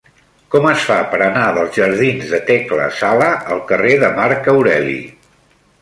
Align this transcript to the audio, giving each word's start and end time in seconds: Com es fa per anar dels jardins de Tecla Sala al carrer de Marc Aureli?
Com 0.53 0.63
es 0.69 0.85
fa 0.91 0.95
per 1.11 1.19
anar 1.25 1.43
dels 1.59 1.77
jardins 1.83 2.33
de 2.33 2.41
Tecla 2.49 2.89
Sala 3.03 3.31
al 3.57 3.65
carrer 3.73 3.95
de 4.07 4.13
Marc 4.23 4.55
Aureli? 4.57 5.03